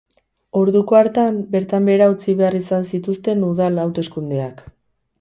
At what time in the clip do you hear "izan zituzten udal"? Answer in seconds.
2.63-3.83